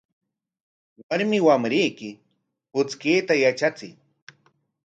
Warmi 1.07 1.39
wamrayki 1.47 2.09
puchkayta 2.71 3.33
yatrachiy. 3.43 3.93